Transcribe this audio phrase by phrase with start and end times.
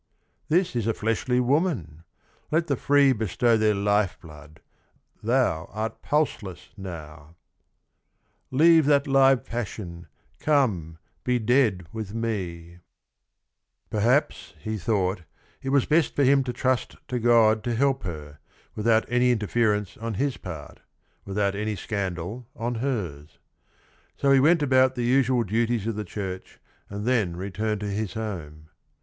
[0.47, 2.01] This is a fleshly woman,—
[2.51, 4.59] let the free Bestow their life blood,
[5.21, 7.35] thou art pulseless now I
[8.55, 10.07] Leave that live passion,
[10.39, 12.81] come be dead with me!'" 84 THE RING AND THE
[13.77, 15.21] BOOK Perhaps, he thought,
[15.61, 18.39] it was best for him to trust to God to help her,
[18.73, 20.79] without any interference on his part,
[21.25, 23.37] without any scandal on hers.
[24.17, 26.59] So he went about the usual duties of the church,
[26.89, 28.69] and then returned to his home.